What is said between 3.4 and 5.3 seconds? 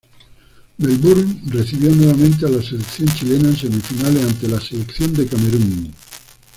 en semifinales ante la selección de